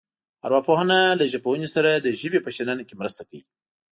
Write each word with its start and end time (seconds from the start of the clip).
ارواپوهنه 0.45 0.99
له 1.19 1.25
ژبپوهنې 1.31 1.69
سره 1.75 1.89
د 1.95 2.07
ژبې 2.21 2.39
په 2.43 2.49
شننه 2.57 2.83
کې 2.87 2.95
مرسته 3.01 3.21
کوي 3.29 3.41